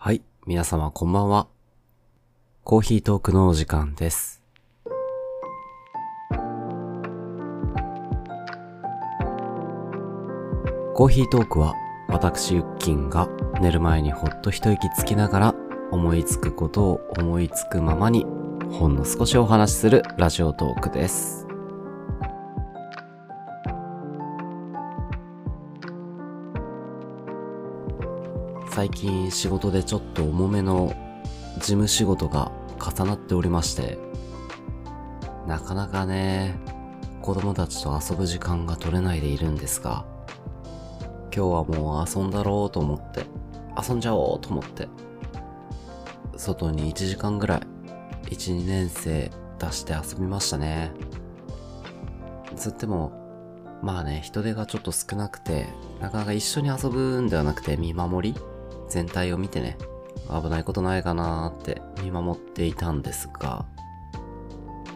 [0.00, 1.48] はい、皆様こんばんは。
[2.62, 4.40] コーヒートークのお時間です。
[10.94, 11.74] コーヒートークは
[12.08, 13.28] 私ユッキンが
[13.60, 15.54] 寝る前にほっと一息つきながら
[15.90, 18.24] 思いつくことを思いつくままに
[18.70, 21.47] ほんの少しお話しするラジオトークです。
[28.70, 30.94] 最近仕事でちょっと重めの
[31.56, 33.98] 事務仕事が重なっておりまして、
[35.46, 36.54] なかなかね、
[37.22, 40.04] 子供たちと遊ぶ時間が取れないでいるんですが、
[41.34, 43.24] 今日はもう遊んだろうと思って、
[43.76, 44.88] 遊んじゃおうと思って、
[46.36, 47.60] 外に1時間ぐらい、
[48.30, 50.92] 1、2年生出して遊びましたね。
[52.54, 53.12] つっても、
[53.82, 55.66] まあね、人手がちょっと少なくて、
[56.00, 58.40] なかなか一緒に遊ぶんではなくて見守り
[58.88, 59.78] 全体を見てね、
[60.28, 63.66] 危ないことないかなーって見守っていたんですが、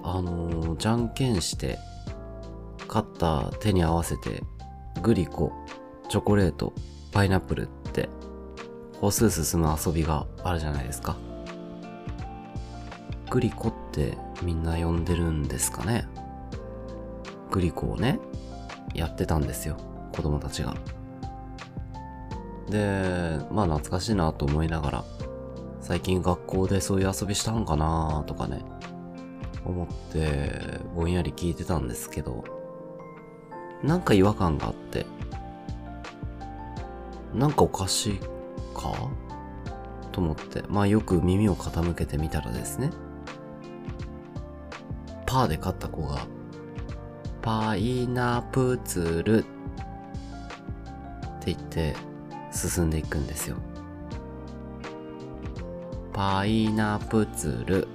[0.02, 1.78] あのー、じゃんけんして、
[2.88, 4.42] 勝った手に合わせて、
[5.02, 5.52] グリコ、
[6.08, 6.72] チョコレート、
[7.12, 8.08] パイナップルって、
[9.00, 11.16] 歩数進む遊びがあるじゃないですか。
[13.30, 16.06] グリコってみんな呼んでるんですかね
[17.50, 18.18] グリコをね、
[18.94, 19.76] やってたんですよ。
[20.12, 20.74] 子供たちが。
[22.68, 25.04] で、まあ懐かしいなと思いながら、
[25.80, 28.64] 最近学校でそういう遊びしたんかなとかね、
[29.64, 32.44] 思って、ぼんやり聞いてたんですけど、
[33.82, 35.06] なんか違和感があって、
[37.34, 38.18] なんかおかしい
[38.74, 38.92] か？
[40.12, 42.90] と思って、まあよく耳を傾けてみたらですね、
[45.26, 46.26] パーで勝った子が、
[47.40, 49.42] パイナプツルっ
[51.40, 51.96] て言って
[52.52, 53.56] 進んでいくんですよ。
[56.12, 57.88] パイナプツル。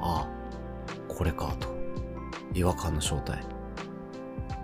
[0.00, 0.26] あ、
[1.08, 1.68] これかと。
[2.54, 3.44] 違和感の正体。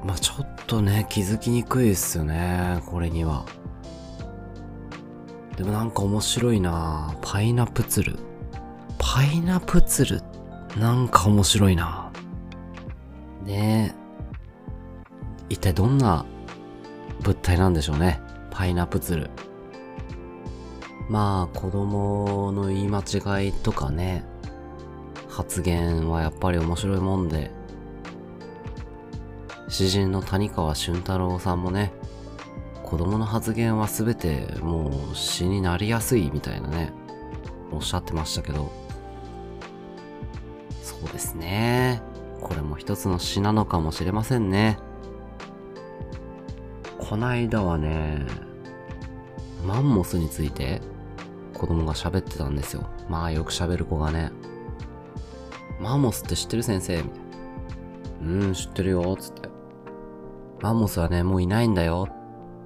[0.05, 3.45] まあ、ちょっとね、気づきにくいっすよね、これには。
[5.57, 8.19] でもなんか面白いなパイナプツル。
[8.99, 10.23] パイナプツル、
[10.79, 12.11] なんか面白いな
[13.45, 14.05] ねえ。
[15.49, 16.25] 一体どんな
[17.23, 18.21] 物体なんでしょうね。
[18.51, 19.31] パイナプツル。
[21.09, 24.25] まあ、子供の言い間違いとかね、
[25.29, 27.51] 発言はやっぱり面白いもんで、
[29.69, 31.93] 詩人の谷川俊太郎さんもね、
[32.83, 36.93] 子供の発言はすべてもう詩になりやすいみたいなね、
[37.73, 38.71] おっしゃってましたけど、
[40.83, 42.03] そうですね。
[42.41, 44.79] これも一つの詩なのかもしれませんね。
[47.15, 48.27] こないだはね、
[49.65, 50.83] マンモスについて
[51.53, 52.89] 子供が喋ってたんですよ。
[53.09, 54.33] まあよく喋る子がね。
[55.79, 57.05] マンモスって知ってる先生？
[57.05, 57.21] みたい
[58.21, 58.47] な。
[58.47, 59.49] うん、知ってるよ、つって。
[60.61, 62.09] マンモスはね、もういないんだよ。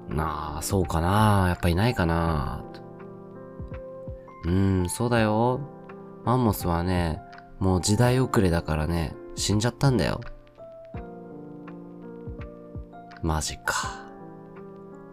[0.07, 2.63] なあ、そうかなやっぱいないかな
[4.45, 5.59] うん、そうだよ。
[6.25, 7.21] マンモスはね、
[7.59, 10.19] もう時代遅れだからね、死んじゃったんだよ。
[13.21, 14.08] マジか。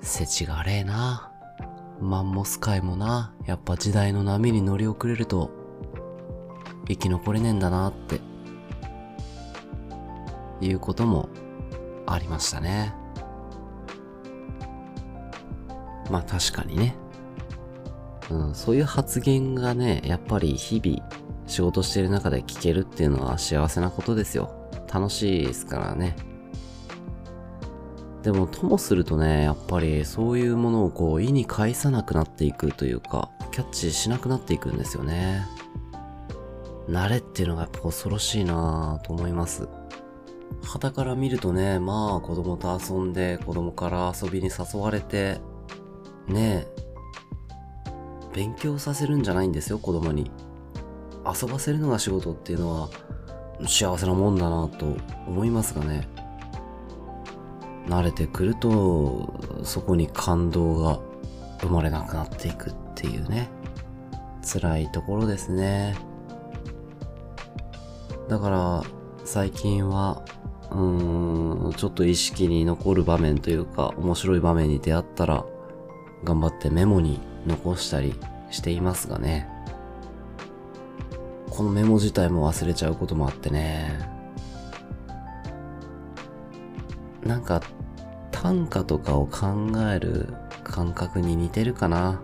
[0.02, 1.32] 世知がれえな。
[2.00, 5.50] マンモス界もな、やっぱ時代の波に乗り遅れると、
[6.88, 8.20] 生き残れねえんだなって、
[10.60, 11.28] いうことも
[12.06, 12.94] ありましたね。
[16.10, 16.96] まあ確かにね。
[18.30, 21.08] うん、そういう発言がね、やっぱり日々
[21.46, 24.50] 仕事してる中で聞けるっていうのは幸せなことですよ。
[24.92, 26.16] 楽しいですからね。
[28.26, 35.46] でも、ともするとね、やっぱりそういうものをこう、意に介さなくなっていくというか、キャッチしなくなっていくんですよね。
[36.88, 39.68] 慣れっていうのがやっぱ恐ろしいなぁと思います。
[40.64, 45.38] 旗から見るとね、まあ子供と遊んで、子供から遊びに誘われて、
[46.26, 47.96] ねえ、
[48.34, 50.32] 勉強させるんじゃないんですよ、子供に。
[51.24, 52.88] 遊ばせるのが仕事っていうのは
[53.68, 54.96] 幸せなもんだなと
[55.28, 56.25] 思いますがね。
[57.86, 60.98] 慣れてくると、そこに感動が
[61.60, 63.48] 生まれなくなっていくっていうね。
[64.42, 65.96] 辛いところですね。
[68.28, 68.82] だから、
[69.24, 70.22] 最近は、
[70.70, 75.44] うーん、ちょっと意識に残る場面というか、面白い場面に出会ったら、
[76.24, 78.14] 頑張ってメモに残したり
[78.50, 79.48] していますがね。
[81.50, 84.15] このメモ自体も忘れちゃうこともあってね。
[87.26, 87.60] なんか、
[88.30, 92.20] 短歌とかを考える感覚に似てるかな。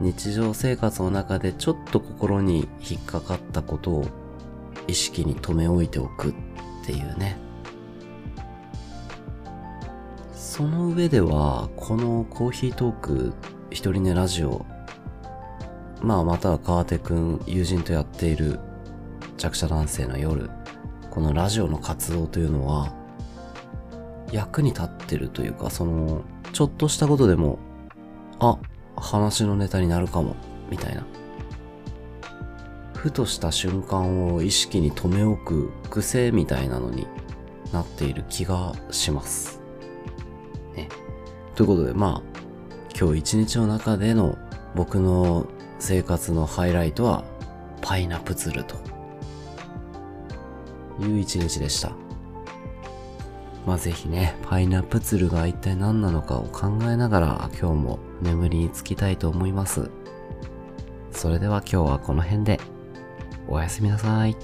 [0.00, 4.04] 日常生活の中でちょっと心に引っかかったことを
[4.86, 6.34] 意識に留め置いておくっ
[6.84, 7.36] ていうね。
[10.34, 13.32] その上では、このコーヒートーク
[13.70, 14.66] 一人寝ラジオ、
[16.02, 18.60] まあまたは川手くん友人とやっている
[19.36, 20.50] 弱者男性の夜、
[21.10, 22.97] このラジオの活動というのは、
[24.32, 26.22] 役に立ってるというか、その、
[26.52, 27.58] ちょっとしたことでも、
[28.38, 28.58] あ、
[28.96, 30.36] 話のネタになるかも、
[30.70, 31.04] みたいな。
[32.94, 37.06] ふとした瞬間を意識に留め置く癖みたいなのに
[37.72, 39.60] なっている気がします。
[40.74, 40.88] ね。
[41.54, 42.38] ということで、まあ、
[42.98, 44.36] 今日一日の中での
[44.74, 45.46] 僕の
[45.78, 47.24] 生活のハイライトは、
[47.80, 48.76] パイナプツルと
[51.00, 52.07] いう一日でした。
[53.68, 59.90] まあ、ぜひね、パイナップツルが一体何なのかを考えながら今日も眠りにつきたいと思います。
[61.12, 62.58] それでは今日はこの辺で
[63.46, 64.34] おやすみなさい。